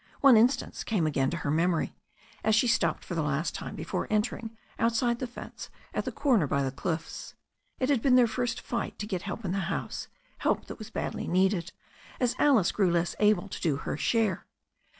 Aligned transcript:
One 0.21 0.35
instance 0.35 0.83
came 0.83 1.05
again 1.05 1.29
to 1.29 1.37
her 1.37 1.51
memory, 1.51 1.93
as 2.43 2.55
she 2.55 2.67
stopped 2.67 3.05
for 3.05 3.13
the 3.13 3.21
last 3.21 3.53
time 3.53 3.75
before 3.75 4.07
entering, 4.09 4.57
outside 4.79 5.19
the 5.19 5.27
fence, 5.27 5.69
at 5.93 6.05
the 6.05 6.11
corner 6.11 6.47
by 6.47 6.63
the 6.63 6.71
cliffs. 6.71 7.35
It 7.79 7.89
had 7.91 8.01
been 8.01 8.15
their 8.15 8.25
first 8.25 8.61
fight 8.61 8.97
to 8.97 9.05
get 9.05 9.21
help 9.21 9.45
in 9.45 9.51
the 9.51 9.59
house, 9.69 10.07
help 10.39 10.65
that 10.65 10.79
was 10.79 10.89
badly 10.89 11.27
needed, 11.27 11.71
as 12.19 12.33
Alice 12.39 12.71
grew 12.71 12.89
less 12.89 13.15
able 13.19 13.47
to 13.49 13.61
do 13.61 13.75
her 13.75 13.95
share. 13.95 14.47